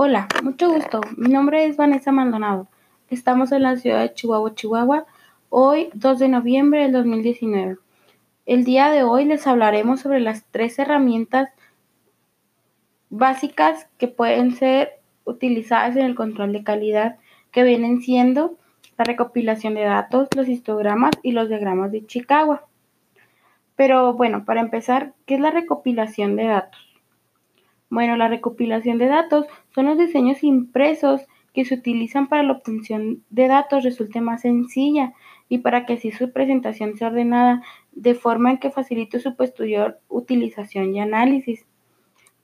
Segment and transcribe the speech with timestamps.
[0.00, 1.00] Hola, mucho gusto.
[1.16, 2.68] Mi nombre es Vanessa Maldonado.
[3.10, 5.06] Estamos en la ciudad de Chihuahua, Chihuahua,
[5.48, 7.78] hoy 2 de noviembre del 2019.
[8.46, 11.50] El día de hoy les hablaremos sobre las tres herramientas
[13.10, 17.16] básicas que pueden ser utilizadas en el control de calidad,
[17.50, 18.54] que vienen siendo
[18.98, 22.60] la recopilación de datos, los histogramas y los diagramas de Chicago.
[23.74, 26.87] Pero bueno, para empezar, ¿qué es la recopilación de datos?
[27.90, 31.22] Bueno, la recopilación de datos son los diseños impresos
[31.54, 35.14] que se utilizan para la obtención de datos resulte más sencilla
[35.48, 37.62] y para que así su presentación sea ordenada
[37.92, 41.66] de forma en que facilite su posterior utilización y análisis.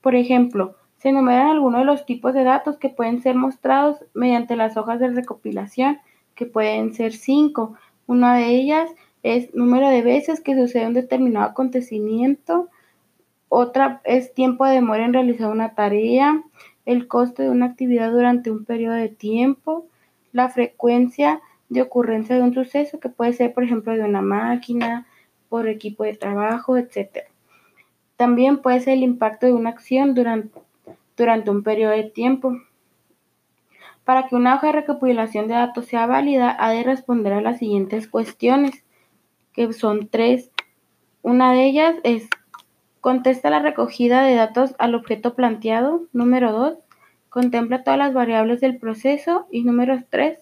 [0.01, 4.55] Por ejemplo, se enumeran algunos de los tipos de datos que pueden ser mostrados mediante
[4.55, 5.99] las hojas de recopilación,
[6.33, 7.75] que pueden ser cinco.
[8.07, 8.89] Una de ellas
[9.21, 12.69] es número de veces que sucede un determinado acontecimiento,
[13.57, 16.43] otra es tiempo de demora en realizar una tarea,
[16.85, 19.87] el coste de una actividad durante un periodo de tiempo,
[20.33, 25.07] la frecuencia de ocurrencia de un suceso, que puede ser, por ejemplo, de una máquina,
[25.47, 27.29] por equipo de trabajo, etc.
[28.17, 30.59] También puede ser el impacto de una acción durante,
[31.15, 32.57] durante un periodo de tiempo.
[34.03, 37.59] Para que una hoja de recopilación de datos sea válida, ha de responder a las
[37.59, 38.83] siguientes cuestiones,
[39.53, 40.51] que son tres.
[41.21, 42.27] Una de ellas es
[43.05, 46.07] Contesta la recogida de datos al objeto planteado.
[46.11, 46.79] Número 2.
[47.29, 49.45] Contempla todas las variables del proceso.
[49.51, 50.39] Y número 3.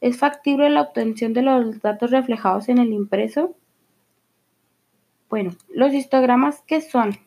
[0.00, 3.56] ¿Es factible la obtención de los datos reflejados en el impreso?
[5.28, 7.18] Bueno, los histogramas, ¿qué son?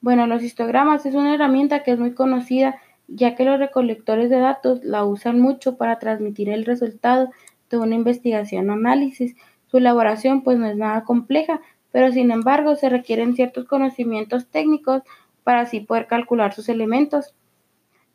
[0.00, 4.40] Bueno, los histogramas es una herramienta que es muy conocida ya que los recolectores de
[4.40, 7.30] datos la usan mucho para transmitir el resultado
[7.70, 9.36] de una investigación o análisis.
[9.68, 11.60] Su elaboración pues no es nada compleja,
[11.92, 15.02] pero sin embargo se requieren ciertos conocimientos técnicos
[15.44, 17.34] para así poder calcular sus elementos.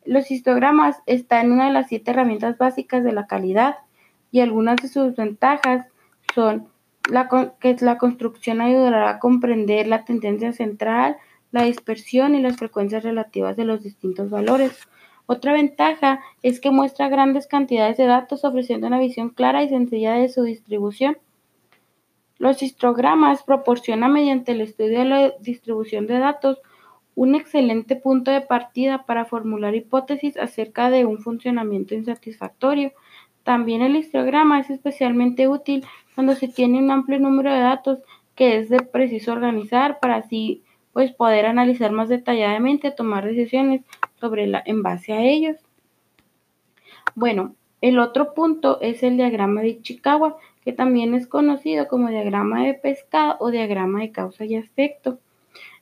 [0.04, 3.76] Los histogramas están en una de las siete herramientas básicas de la calidad
[4.30, 5.86] y algunas de sus ventajas
[6.34, 6.68] son
[7.08, 7.28] la,
[7.60, 11.16] que la construcción ayudará a comprender la tendencia central,
[11.50, 14.78] la dispersión y las frecuencias relativas de los distintos valores.
[15.26, 20.14] Otra ventaja es que muestra grandes cantidades de datos ofreciendo una visión clara y sencilla
[20.14, 21.18] de su distribución.
[22.38, 26.60] Los histogramas proporcionan mediante el estudio de la distribución de datos
[27.18, 32.92] un excelente punto de partida para formular hipótesis acerca de un funcionamiento insatisfactorio.
[33.42, 35.84] También el histograma es especialmente útil
[36.14, 37.98] cuando se tiene un amplio número de datos
[38.36, 40.62] que es de preciso organizar para así
[40.92, 43.82] pues poder analizar más detalladamente, tomar decisiones
[44.20, 45.56] sobre la, en base a ellos.
[47.16, 52.64] Bueno, el otro punto es el diagrama de Chicago, que también es conocido como diagrama
[52.64, 55.18] de pescado o diagrama de causa y efecto.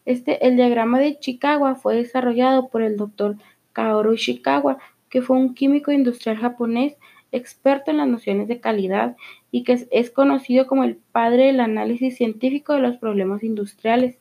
[0.04, 3.36] Este, el diagrama de Chicago fue desarrollado por el doctor
[3.72, 6.96] Kaoru Ishikawa, que fue un químico industrial japonés
[7.32, 9.16] experto en las nociones de calidad
[9.50, 14.18] y que es conocido como el padre del análisis científico de los problemas industriales.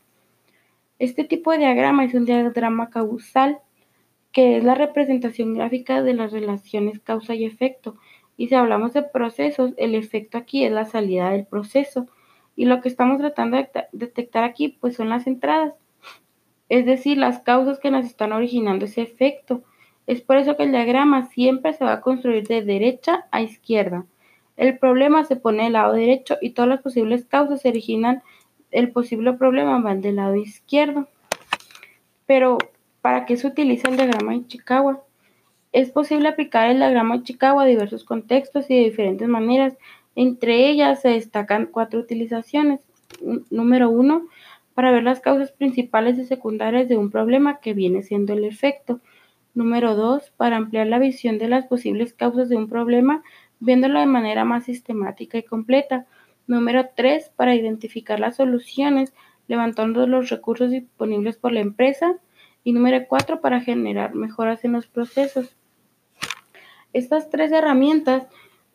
[0.97, 3.59] Este tipo de diagrama es un diagrama causal
[4.35, 7.96] que es la representación gráfica de las relaciones causa y efecto.
[8.35, 12.07] Y si hablamos de procesos, el efecto aquí es la salida del proceso.
[12.53, 15.75] Y lo que estamos tratando de detectar aquí, pues son las entradas.
[16.68, 19.63] Es decir, las causas que nos están originando ese efecto.
[20.06, 24.06] Es por eso que el diagrama siempre se va a construir de derecha a izquierda.
[24.57, 28.22] El problema se pone del lado derecho y todas las posibles causas se originan,
[28.72, 31.07] el posible problema va del lado izquierdo.
[32.25, 32.57] Pero
[33.05, 35.05] ¿Para qué se utiliza el diagrama de Chicago?
[35.71, 39.77] Es posible aplicar el diagrama de Chicago a diversos contextos y de diferentes maneras.
[40.16, 42.79] Entre ellas se destacan cuatro utilizaciones.
[43.51, 44.25] Número uno,
[44.73, 49.01] para ver las causas principales y secundarias de un problema que viene siendo el efecto.
[49.53, 53.22] Número dos, para ampliar la visión de las posibles causas de un problema,
[53.59, 56.07] viéndolo de manera más sistemática y completa.
[56.47, 59.13] Número tres, para identificar las soluciones,
[59.47, 62.17] levantando los recursos disponibles por la empresa.
[62.65, 65.55] Y número cuatro, para generar mejoras en los procesos.
[66.93, 68.28] Estas tres herramientas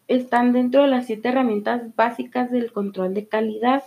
[0.06, 3.82] están dentro de las siete herramientas básicas del control de calidad.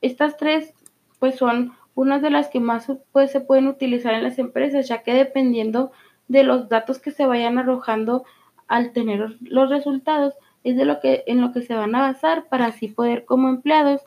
[0.00, 0.74] Estas tres,
[1.18, 5.02] pues son unas de las que más pues, se pueden utilizar en las empresas, ya
[5.02, 5.92] que dependiendo
[6.28, 8.24] de los datos que se vayan arrojando
[8.66, 10.34] al tener los resultados,
[10.64, 13.48] es de lo que en lo que se van a basar para así poder como
[13.48, 14.00] empleados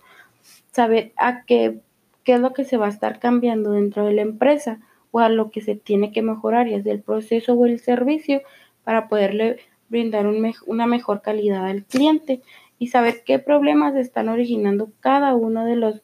[0.71, 1.79] saber a qué,
[2.23, 4.79] qué es lo que se va a estar cambiando dentro de la empresa
[5.19, 8.41] a lo que se tiene que mejorar, ya sea el proceso o el servicio,
[8.83, 9.57] para poderle
[9.89, 12.41] brindar una mejor calidad al cliente
[12.79, 16.01] y saber qué problemas están originando cada uno de los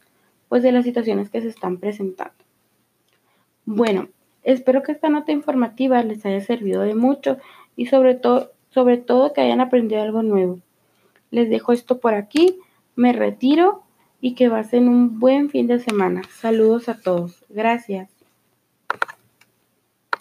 [0.50, 2.36] pues de las situaciones que se están presentando.
[3.66, 4.10] Bueno,
[4.44, 7.38] Espero que esta nota informativa les haya servido de mucho
[7.76, 10.60] y sobre todo, sobre todo que hayan aprendido algo nuevo.
[11.32, 12.60] Les dejo esto por aquí,
[12.96, 13.84] me retiro
[14.20, 16.22] y que pasen un buen fin de semana.
[16.30, 17.44] Saludos a todos.
[17.50, 18.23] Gracias.